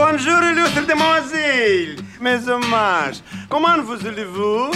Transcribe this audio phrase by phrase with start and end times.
[0.00, 3.20] Bonjour, illustre demoiselle, mes hommages.
[3.50, 4.70] Comment vous allez-vous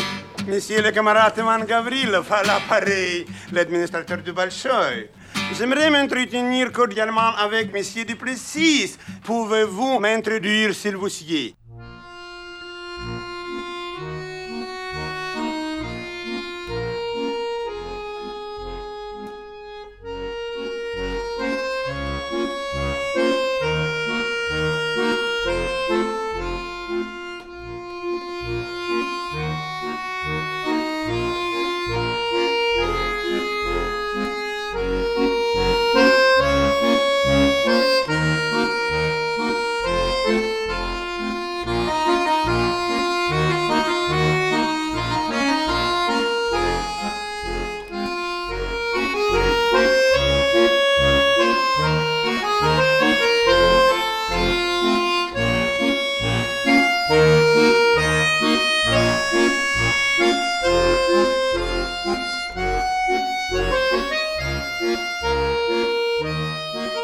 [0.49, 5.09] Monsieur le camarade Ivan Gavrilov à l'appareil, l'administrateur du Bolchoï.
[5.57, 8.97] J'aimerais m'entretenir cordialement avec Monsieur Duplessis.
[9.23, 11.55] Pouvez-vous m'introduire, s'il vous plaît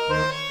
[0.09, 0.48] Música